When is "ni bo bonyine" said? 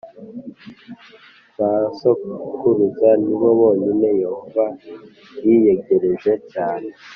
3.23-4.07